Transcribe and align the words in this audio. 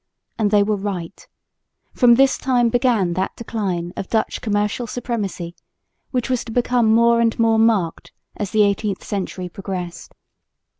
And 0.39 0.49
they 0.49 0.63
were 0.63 0.77
right; 0.77 1.27
from 1.93 2.15
this 2.15 2.39
time 2.39 2.69
began 2.69 3.13
that 3.13 3.35
decline 3.35 3.93
of 3.95 4.09
Dutch 4.09 4.41
commercial 4.41 4.87
supremacy 4.87 5.53
which 6.09 6.27
was 6.27 6.43
to 6.45 6.51
become 6.51 6.91
more 6.91 7.21
and 7.21 7.37
more 7.37 7.59
marked 7.59 8.11
as 8.35 8.49
the 8.49 8.61
18th 8.61 9.03
century 9.03 9.47
progressed. 9.47 10.15